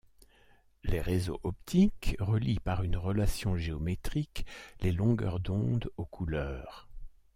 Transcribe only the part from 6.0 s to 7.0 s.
couleurs.